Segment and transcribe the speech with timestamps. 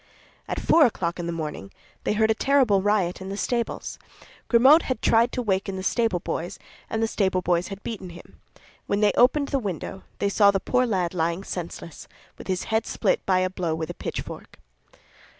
[0.47, 1.71] At four o'clock in the morning
[2.05, 3.99] they heard a terrible riot in the stables.
[4.47, 6.57] Grimaud had tried to waken the stable boys,
[6.89, 8.39] and the stable boys had beaten him.
[8.87, 12.87] When they opened the window, they saw the poor lad lying senseless, with his head
[12.87, 14.59] split by a blow with a pitchfork.